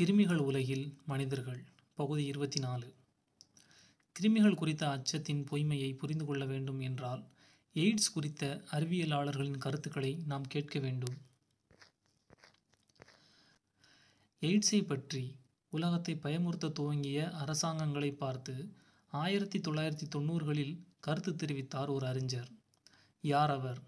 [0.00, 1.64] கிருமிகள் உலகில் மனிதர்கள்
[1.94, 2.94] பகுதி இருபத்தி நாலு
[4.16, 7.22] கிருமிகள் குறித்த அச்சத்தின் பொய்மையை புரிந்து கொள்ள வேண்டும் என்றால்
[7.74, 11.16] எய்ட்ஸ் குறித்த அறிவியலாளர்களின் கருத்துக்களை நாம் கேட்க வேண்டும்.
[14.40, 15.36] எய்ட்ஸை பற்றி
[15.70, 18.74] உலகத்தை பயமுறுத்த துவங்கிய அரசாங்கங்களை பார்த்து
[19.06, 22.50] ஆயிரத்தி தொள்ளாயிரத்தி தொண்ணூறுகளில் கருத்து தெரிவித்தார் ஒரு அறிஞர்.
[23.20, 23.80] யார் அவர்?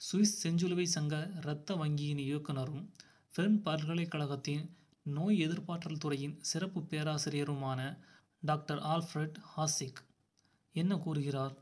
[0.00, 2.92] சுவிஸ் செஞ்சிலுவை சங்க இரத்த வங்கியின் இயக்குனரும்
[3.32, 4.70] ஃபெர்ன் பல்கலைக்கழகத்தின்
[5.06, 7.98] நோய் எதிர்ப்பாற்றல் துறையின் சிறப்பு பேராசிரியருமான
[8.40, 10.00] டாக்டர் ஆல்ஃப்ரெட் ஹாசிக்.
[10.72, 11.54] என்ன கூறுகிறார்?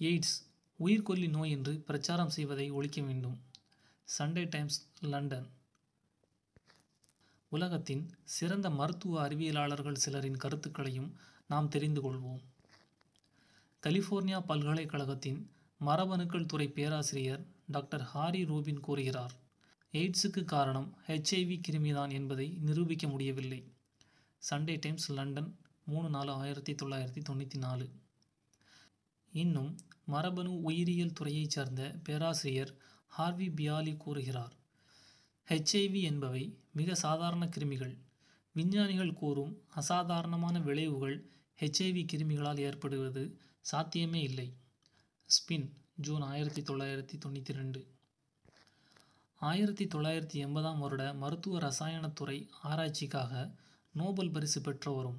[0.00, 0.34] எய்ட்ஸ்
[0.80, 3.40] உயிர்கொல்லி நோய் என்று பிரச்சாரம் செய்வதை ஒழிக்க வேண்டும்.
[4.18, 5.48] Sunday Times London.
[7.48, 11.16] உலகத்தின் சிறந்த மருத்துவ அறிவியலாளர்கள் சிலரின் கருத்துக்களையும்
[11.48, 12.40] நாம் தெரிந்து கொள்வோம்.
[13.82, 15.50] கலிஃபோர்னியா பல்கலைக்கழகத்தின்
[15.86, 19.32] மரபணுக்கள் துறை பேராசிரியர் டாக்டர் ஹாரி ரூபின் கூறுகிறார்
[19.92, 23.72] எய்ட்ஸுக்கு காரணம் ஹெச்ஐவி கிருமிதான் என்பதை நிரூபிக்க முடியவில்லை.
[24.50, 27.90] சண்டே டைம்ஸ் லண்டன் மூணு நாலு ஆயிரத்தி தொள்ளாயிரத்தி தொண்ணூற்றி நாலு.
[29.32, 34.54] இன்னும் மரபணு உயிரியல் துறையைச் சார்ந்த பேராசிரியர் ஹார்வி பியாலி கூறுகிறார்
[35.48, 37.96] ஹெச்ஐவி என்பவை மிக சாதாரண கிருமிகள்.
[38.52, 44.56] விஞ்ஞானிகள் கூறும் அசாதாரணமான விளைவுகள் ஹெச்ஐவி கிருமிகளால் ஏற்படுவது சாத்தியமே இல்லை.
[45.26, 47.98] ஸ்பின் ஜூன் ஆயிரத்தி தொள்ளாயிரத்தி தொண்ணூற்றி ரெண்டு.
[49.42, 53.52] ஆயிரத்தி தொள்ளாயிரத்தி எண்பதாம் வருட மருத்துவ ரசாயனத்துறை ஆராய்ச்சிக்காக
[53.92, 55.16] நோபல் பரிசு பெற்றவரும்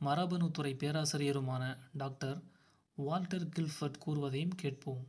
[0.00, 2.42] மரபணுத்துறை பேராசிரியருமான டாக்டர்
[2.94, 5.06] வால்டர் கில்ஃபர்ட் கூறுவதையும் கேட்போம்.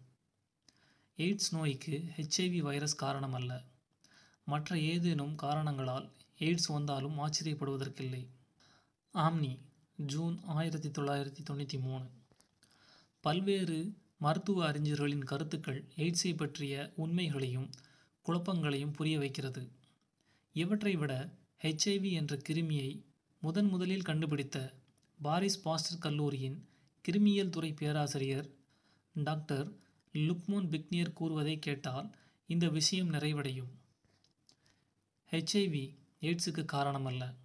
[1.17, 3.63] எய்ட்ஸ் நோய்க்கு ஹெச்ஐவி வைரஸ் காரணம் அல்ல
[4.45, 8.27] மற்ற ஏதேனும் காரணங்களால் எய்ட்ஸ் வந்தாலும் ஆச்சரியப்படுவதற்கில்லை.
[9.13, 9.59] ஆம்னி
[9.95, 12.05] ஜூன் ஆயிரத்தி தொள்ளாயிரத்தி தொண்ணூற்றி மூணு.
[13.21, 17.69] பல்வேறு மருத்துவ அறிஞர்களின் கருத்துக்கள் எய்ட்ஸை பற்றிய உண்மைகளையும்
[18.27, 19.69] குழப்பங்களையும் புரிய வைக்கிறது.
[20.53, 21.29] இவற்றை விட
[21.61, 23.01] ஹெச்ஐவி என்ற கிருமியை
[23.41, 24.73] முதன் முதலில் கண்டுபிடித்த
[25.21, 26.67] பாரிஸ் பாஸ்டர் கல்லூரியின்
[27.07, 28.49] கிருமியியல் துறை பேராசிரியர்
[29.13, 29.67] டாக்டர்
[30.13, 32.09] லுக்மோன் பிக்னியர் கூறுவதை கேட்டால்
[32.47, 33.71] இந்த விஷயம் நிறைவடையும்.
[35.31, 37.35] ஹெச்ஐவி எய்ட்ஸுக்கு காரணமல்ல.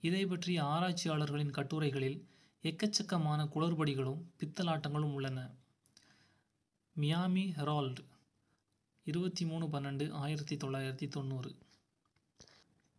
[0.00, 2.20] இதை பற்றிய ஆராய்ச்சியாளர்களின் கட்டுரைகளில்
[2.62, 5.50] எக்கச்சக்கமான குளறுபடிகளும் பித்தலாட்டங்களும் உள்ளன.
[7.00, 8.10] மியாமி ஹெரால்டு
[9.04, 11.56] இருபத்தி மூணு பன்னெண்டு ஆயிரத்தி தொள்ளாயிரத்தி தொண்ணூறு.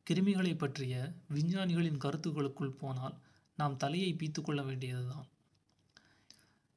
[0.10, 3.14] கிருமிகளை பற்றிய விஞ்ஞானிகளின் கருத்துக்களுக்குள் போனால்
[3.58, 5.28] நாம் தலையை பீத்துக்கொள்ள வேண்டியதுதான்.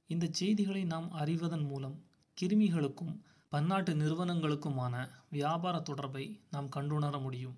[0.07, 2.05] இந்த செய்திகளை நாம் அறிவதன் மூலம்
[2.41, 7.57] கிருமிகளுக்கும் பன்னாட்டு நிறுவனங்களுக்குமான வியாபார தொடர்பை நாம் கண்டுணர முடியும்.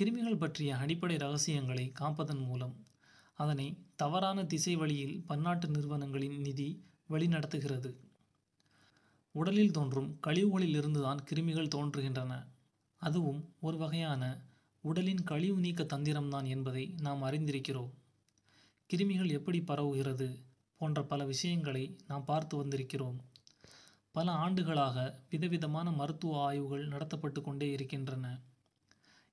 [0.00, 2.86] கிருமிகள் பற்றிய அடிப்படை ரகசியங்களை காப்பதன் மூலம்
[3.34, 7.94] அதனை தவறான திசை வழியில் பன்னாட்டு நிறுவனங்களின் நிதி வழிநடத்துகிறது.
[9.32, 12.46] உடலில் தோன்றும் கழிவுகளில் இருந்துதான் கிருமிகள் தோன்றுகின்றன.
[12.96, 14.44] அதுவும் ஒரு வகையான
[14.80, 17.90] உடலின் கழிவு நீக்க தந்திரம்தான் என்பதை நாம் அறிந்திருக்கிறோம்.
[18.94, 20.42] கிருமிகள் எப்படி பரவுகிறது
[20.76, 23.16] போன்ற பல விஷயங்களை நாம் பார்த்து வந்திருக்கிறோம்.
[24.12, 28.40] பல ஆண்டுகளாக விதவிதமான மருத்துவ ஆய்வுகள் நடத்தப்பட்டு கொண்டே இருக்கின்றன.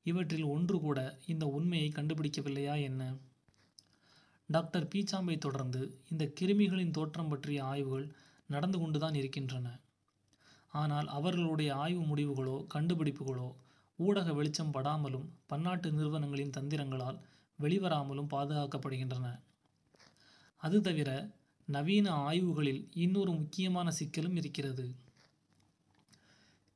[0.04, 3.16] இவற்றில் ஒன்று கூட இந்த உண்மையை கண்டுபிடிக்கவில்லையா என்ன?
[4.48, 8.14] டாக்டர் பீச்சாம்பை தொடர்ந்து இந்த கிருமிகளின் தோற்றம் பற்றிய ஆய்வுகள்
[8.48, 9.80] நடந்து கொண்டுதான் இருக்கின்றன.
[10.78, 13.48] ஆனால் அவர்களுடைய ஆய்வு முடிவுகளோ கண்டுபிடிப்புகளோ
[14.00, 17.18] ஊடக வெளிச்சம் படாமலும் பன்னாட்டு நிறுவனங்களின் தந்திரங்களால்
[17.60, 19.28] வெளிவராமலும் பாதுகாக்கப்படுகின்றன.
[20.62, 21.10] அது தவிர
[21.68, 24.86] நவீன ஆய்வுகளில் இன்னொரு முக்கியமான சிக்கலும் இருக்கிறது.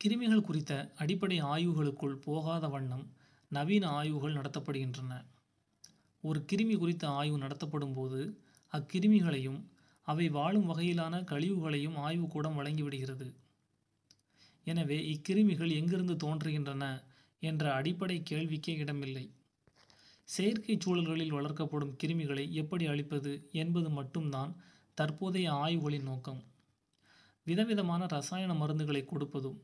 [0.02, 3.06] கிருமிகள் குறித்த அடிப்படை ஆய்வுகளுக்குள் போகாத வண்ணம்
[3.52, 5.14] நவீன ஆய்வுகள் நடத்தப்படுகின்றன.
[6.24, 8.20] ஒரு கிருமி குறித்த ஆய்வு நடத்தப்படும் போது
[8.74, 9.60] அக்கிருமிகளையும்
[10.08, 13.28] அவை வாழும் வகையிலான கழிவுகளையும் ஆய்வுக்கூடம் வழங்கிவிடுகிறது.
[14.68, 16.86] எனவே இக்கிருமிகள் எங்கிருந்து தோன்றுகின்றன
[17.42, 19.26] என்ற அடிப்படை கேள்விக்கே இடமில்லை.
[20.28, 24.52] செயற்கை சூழல்களில் வளர்க்கப்படும் கிருமிகளை எப்படி அழிப்பது என்பது மட்டும்தான்
[24.98, 26.42] தற்போதைய ஆய்வுகளின் நோக்கம்.
[27.48, 29.60] விதவிதமான ரசாயன மருந்துகளை கொடுப்பதும்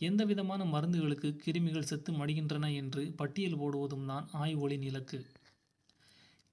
[0.00, 5.18] எந்த விதமான மருந்துகளுக்கு கிருமிகள் செத்து மடிகின்றன என்று பட்டியல் போடுவதும் தான் ஆய்வுகளின் இலக்கு.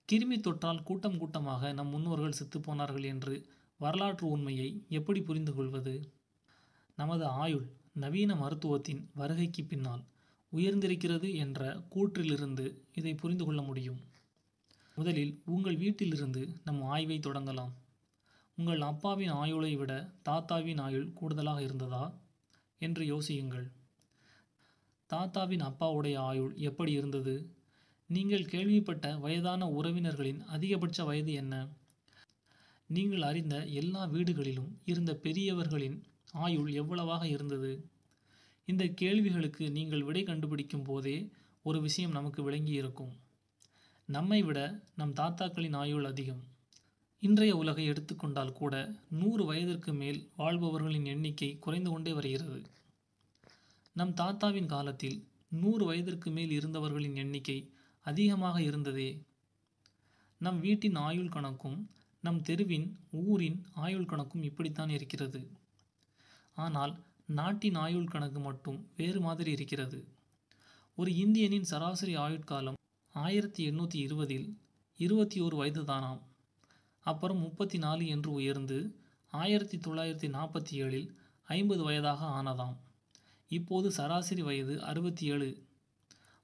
[0.09, 3.35] கிருமி தொற்றால் கூட்டம் கூட்டமாக நம் முன்னோர்கள் செத்துப்போனார்கள் என்று
[3.79, 5.93] வரலாற்று உண்மையை எப்படி புரிந்து கொள்வது
[6.97, 7.67] நமது ஆயுள்
[7.99, 10.03] நவீன மருத்துவத்தின் வருகைக்கு பின்னால்
[10.51, 11.61] உயர்ந்திருக்கிறது என்ற
[11.95, 13.99] கூற்றிலிருந்து இதை புரிந்து கொள்ள முடியும்.
[14.95, 17.73] முதலில் உங்கள் வீட்டிலிருந்து நம் ஆய்வை தொடங்கலாம்.
[18.57, 19.93] உங்கள் அப்பாவின் ஆயுளை விட
[20.29, 22.03] தாத்தாவின் ஆயுள் கூடுதலாக இருந்ததா?
[22.81, 23.67] என்று யோசியுங்கள்.
[25.09, 27.35] தாத்தாவின் அப்பாவுடைய ஆயுள் எப்படி இருந்தது?
[28.09, 31.55] நீங்கள் கேள்விப்பட்ட வயதான உறவினர்களின் அதிகபட்ச வயது என்ன?
[32.89, 35.97] நீங்கள் அறிந்த எல்லா வீடுகளிலும் இருந்த பெரியவர்களின்
[36.31, 37.89] ஆயுள் எவ்வளவாக இருந்தது?
[38.65, 41.29] இந்த கேள்விகளுக்கு நீங்கள் விடை கண்டுபிடிக்கும் போதே
[41.63, 43.13] ஒரு விஷயம் நமக்கு விளங்கி இருக்கும்.
[44.05, 46.43] நம்மை விட நம் தாத்தாக்களின் ஆயுள் அதிகம்.
[47.19, 52.61] இன்றைய உலகை எடுத்துக்கொண்டால் கூட நூறு வயதிற்கு மேல் வாழ்பவர்களின் எண்ணிக்கை குறைந்து கொண்டே வருகிறது.
[53.93, 59.23] நம் தாத்தாவின் காலத்தில் நூறு வயதிற்கு மேல் இருந்தவர்களின் எண்ணிக்கை அதிகமாக இருந்ததே.
[60.37, 61.85] நம் வீட்டின் ஆயுள் கணக்கும்
[62.21, 65.49] நம் தெருவின் ஊரின் ஆயுள் கணக்கும் இப்படித்தான் இருக்கிறது.
[66.59, 66.93] ஆனால்
[67.29, 69.99] நாட்டின் ஆயுள் கணக்கு மட்டும் வேறு மாதிரி இருக்கிறது.
[70.97, 72.79] ஒரு இந்தியனின் சராசரி ஆயுட்காலம்
[73.15, 74.47] ஆயிரத்தி எண்ணூற்றி இருபதில்
[74.99, 76.21] இருபத்தி ஓரு வயது தானாம்
[77.05, 78.77] அப்புறம் முப்பத்தி நாலு என்று உயர்ந்து
[79.33, 81.09] ஆயிரத்தி தொள்ளாயிரத்தி நாற்பத்தி ஏழில்
[81.47, 82.75] ஐம்பது வயதாக ஆனதாம்.
[83.51, 85.49] இப்போது சராசரி வயது அறுபத்தி ஏழு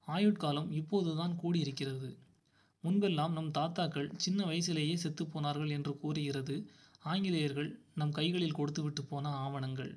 [0.07, 2.09] ஆயுட்காலம் இப்போதுதான் கூடியிருக்கிறது.
[2.83, 6.55] முன்பெல்லாம் நம் தாத்தாக்கள் சின்ன வயசிலேயே செத்துப்போனார்கள் என்று கூறுகிறது
[7.05, 9.91] ஆங்கிலேயர்கள் நம் கைகளில் கொடுத்துவிட்டு போன ஆவணங்கள்.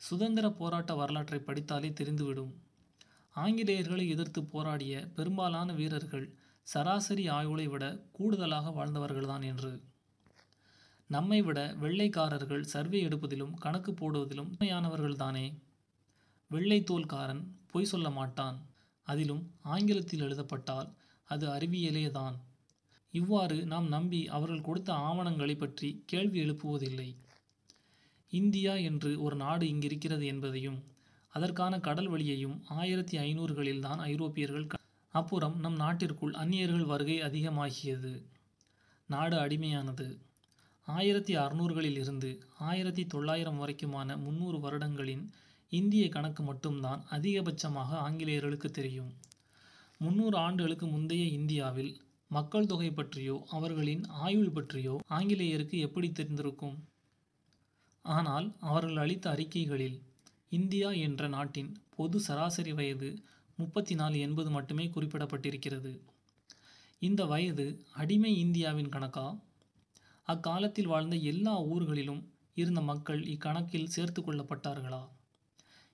[0.00, 2.52] சுதந்திர போராட்ட வரலாற்றை படித்தாலே தெரிந்துவிடும்.
[3.34, 6.26] ஆங்கிலேயர்களை எதிர்த்து போராடிய பெரும்பாலான வீரர்கள்
[6.62, 9.72] சராசரி ஆயுளை விட கூடுதலாக வாழ்ந்தவர்கள்தான் என்று.
[11.10, 15.46] நம்மை விட வெள்ளைக்காரர்கள் சர்வே எடுப்பதிலும் கணக்கு போடுவதிலும் உண்மையானவர்கள்தானே
[16.50, 18.58] வெள்ளை தோல்காரன் பொய் சொல்ல மாட்டான்.
[19.08, 20.90] அதிலும் ஆங்கிலத்தில் எழுதப்பட்டால்
[21.28, 22.36] அது அறிவியலே தான்
[23.14, 27.08] இவ்வாறு நாம் நம்பி அவர்கள் கொடுத்த ஆவணங்களை பற்றி கேள்வி எழுப்புவதில்லை.
[28.32, 30.78] இந்தியா என்று ஒரு நாடு இங்கிருக்கிறது என்பதையும்
[31.32, 34.66] அதற்கான கடல் வழியையும் ஆயிரத்தி ஐநூறுகளில் தான் ஐரோப்பியர்கள்
[35.14, 38.12] அப்புறம் நம் நாட்டிற்குள் அந்நியர்கள் வருகை அதிகமாகியது.
[39.08, 40.06] நாடு அடிமையானது.
[40.88, 42.30] ஆயிரத்தி அறுநூறுகளில் இருந்து
[42.70, 45.24] ஆயிரத்தி தொள்ளாயிரம் வரைக்குமான முந்நூறு வருடங்களின்
[45.72, 49.12] இந்திய கணக்கு மட்டும்தான் அதிகபட்சமாக ஆங்கிலேயர்களுக்கு தெரியும்.
[49.98, 51.92] முந்நூறு ஆண்டுகளுக்கு முந்தைய இந்தியாவில்
[52.30, 56.76] மக்கள் தொகை பற்றியோ அவர்களின் ஆயுள் பற்றியோ ஆங்கிலேயருக்கு எப்படி தெரிந்திருக்கும்?
[58.04, 59.98] ஆனால் அவர்கள் அளித்த அறிக்கைகளில்
[60.50, 63.10] இந்தியா என்ற நாட்டின் பொது சராசரி வயது
[63.56, 65.92] முப்பத்தி நாலு என்பது மட்டுமே குறிப்பிடப்பட்டிருக்கிறது.
[66.98, 69.26] இந்த வயது அடிமை இந்தியாவின் கணக்கா?
[70.28, 72.22] அக்காலத்தில் வாழ்ந்த எல்லா ஊர்களிலும்
[72.54, 75.02] இருந்த மக்கள் இக்கணக்கில் சேர்த்து கொள்ளப்பட்டார்களா?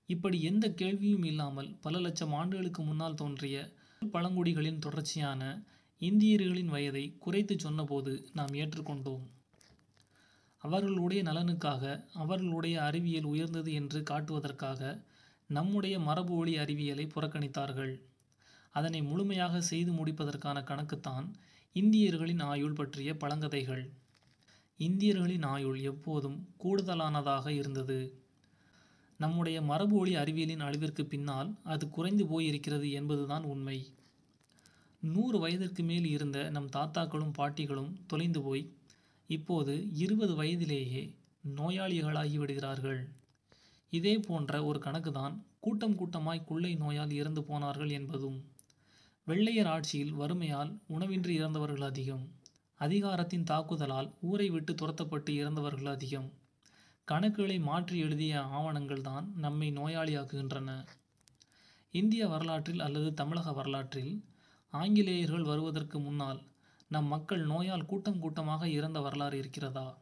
[0.05, 3.57] இப்படி எந்த கேள்வியும் இல்லாமல் பல லட்சம் ஆண்டுகளுக்கு முன்னால் தோன்றிய
[4.13, 5.41] பழங்குடிகளின் தொடர்ச்சியான
[6.01, 9.25] இந்தியர்களின் வயதை குறைத்து சொன்னபோது நாம் ஏற்றுக்கொண்டோம்.
[10.57, 15.03] அவர்களுடைய நலனுக்காக அவர்களுடைய அறிவியல் உயர்ந்தது என்று காட்டுவதற்காக
[15.47, 17.93] நம்முடைய மரபு ஒளி அறிவியலை புறக்கணித்தார்கள்.
[18.71, 21.27] அதனை முழுமையாக செய்து முடிப்பதற்கான கணக்குத்தான்
[21.73, 23.89] இந்தியர்களின் ஆயுள் பற்றிய பழங்கதைகள்.
[24.77, 27.99] இந்தியர்களின் ஆயுள் எப்போதும் கூடுதலானதாக இருந்தது.
[29.17, 33.79] நம்முடைய மரபு ஒளி அறிவியலின் அழிவிற்கு பின்னால் அது குறைந்து போயிருக்கிறது என்பதுதான் உண்மை.
[35.03, 38.63] நூறு வயதிற்கு மேல் இருந்த நம் தாத்தாக்களும் பாட்டிகளும் தொலைந்து போய்
[39.29, 41.01] இப்போது இருபது வயதிலேயே
[41.57, 43.01] நோயாளிகளாகி விடுகிறார்கள்.
[43.93, 48.37] இதே போன்ற ஒரு கணக்குதான் கூட்டம் கூட்டமாய் கொள்ளை நோயால் இறந்து போனார்கள் என்பதும்
[49.27, 52.23] வெள்ளையர் ஆட்சியில் வறுமையால் உணவின்றி இறந்தவர்கள் அதிகம்
[52.79, 56.29] அதிகாரத்தின் தாக்குதலால் ஊரை விட்டு துரத்தப்பட்டு இறந்தவர்கள் அதிகம்.
[57.07, 60.69] கணக்குகளை மாற்றி எழுதிய ஆவணங்கள் தான் நம்மை நோயாளியாக்குகின்றன.
[61.93, 64.13] இந்திய வரலாற்றில் அல்லது தமிழக வரலாற்றில்
[64.73, 66.39] ஆங்கிலேயர்கள் வருவதற்கு முன்னால்
[66.87, 69.97] நம் மக்கள் நோயால் கூட்டம் கூட்டமாக இறந்த வரலாறு இருக்கிறதா?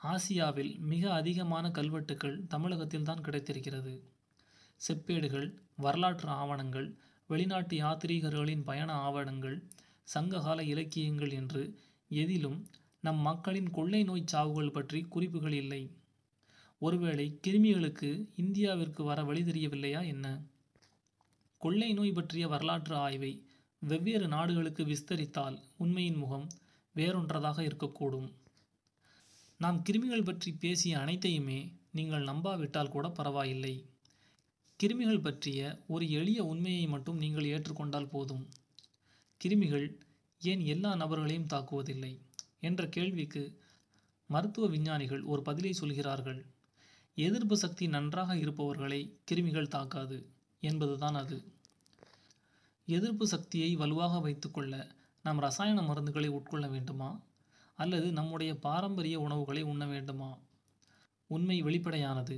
[0.00, 3.94] ஆசியாவில் மிக அதிகமான கல்வெட்டுக்கள் தமிழகத்தில் தான் கிடைத்திருக்கிறது.
[4.80, 6.88] செப்பேடுகள் வரலாற்று ஆவணங்கள்
[7.26, 9.62] வெளிநாட்டு யாத்ரீகர்களின் பயண ஆவணங்கள்
[10.02, 11.62] சங்ககால இலக்கியங்கள் என்று
[12.08, 12.66] எதிலும்
[13.00, 15.82] நம் மக்களின் கொள்ளை நோய் சாவுகள் பற்றி குறிப்புகள் இல்லை.
[16.78, 20.26] ஒருவேளை கிருமிகளுக்கு இந்தியாவிற்கு வர வழி தெரியவில்லையா என்ன?
[21.58, 23.32] கொள்ளை நோய் பற்றிய வரலாற்று ஆய்வை
[23.82, 26.46] வெவ்வேறு நாடுகளுக்கு விஸ்தரித்தால் உண்மையின் முகம்
[26.96, 28.32] வேறொன்றதாக இருக்கக்கூடும்.
[29.58, 33.86] நாம் கிருமிகள் பற்றி பேசிய அனைத்தையுமே நீங்கள் நம்பாவிட்டால் கூட பரவாயில்லை.
[34.80, 38.48] கிருமிகள் பற்றிய ஒரு எளிய உண்மையை மட்டும் நீங்கள் ஏற்றுக்கொண்டால் போதும்.
[39.44, 40.00] கிருமிகள்
[40.38, 42.18] ஏன் எல்லா நபர்களையும் தாக்குவதில்லை?
[42.60, 43.58] என்ற கேள்விக்கு
[44.26, 46.46] மருத்துவ விஞ்ஞானிகள் ஒரு பதிலை சொல்கிறார்கள்.
[47.14, 50.26] எதிர்ப்பு சக்தி நன்றாக இருப்பவர்களை கிருமிகள் தாக்காது
[50.60, 51.52] என்பதுதான் அது.
[52.90, 54.74] எதிர்ப்பு சக்தியை வலுவாக வைத்துக்கொள்ள
[55.24, 57.10] நாம் ரசாயன மருந்துகளை உட்கொள்ள வேண்டுமா?
[57.78, 60.30] அல்லது நம்முடைய பாரம்பரிய உணவுகளை உண்ண வேண்டுமா?
[61.30, 62.36] உண்மை வெளிப்படையானது.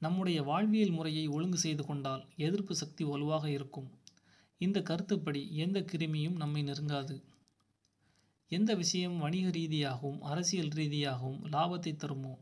[0.00, 3.88] நம்முடைய வாழ்வியல் முறையை ஒழுங்கு செய்து கொண்டால் எதிர்ப்பு சக்தி வலுவாக இருக்கும்.
[4.58, 7.16] இந்த கருத்துப்படி எந்த கிருமியும் நம்மை நெருங்காது.
[8.50, 12.34] எந்த விஷயம் வணிக ரீதியாகவும் அரசியல் ரீதியாகவும் லாபத்தை தருமோ?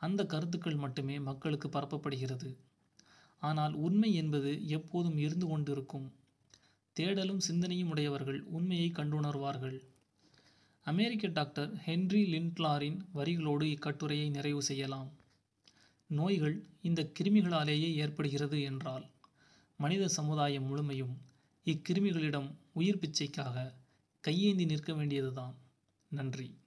[0.00, 2.50] அந்த கருத்துக்கள் மட்டுமே மக்களுக்கு பரப்பப்படுகிறது.
[3.42, 6.08] ஆனால் உண்மை என்பது எப்போதும் இருந்து கொண்டிருக்கும்.
[7.00, 9.80] தேடலும் சிந்தனையும் உடையவர்கள் உண்மையை கண்டுணர்வார்கள்.
[10.80, 15.12] அமெரிக்க டாக்டர் ஹென்றி லிண்ட்லாரின் வரிகளோடு இக்கட்டுரையை நிறைவு செய்யலாம்.
[16.06, 19.10] நோய்கள் இந்த கிருமிகளாலேயே ஏற்படுகிறது என்றால்
[19.76, 21.18] மனித சமுதாயம் முழுமையும்
[21.64, 23.74] இக்கிருமிகளிடம் உயிர் பிச்சைக்காக
[24.20, 25.54] கையேந்தி நிற்க வேண்டியதுதான்.
[26.08, 26.58] நன்றி.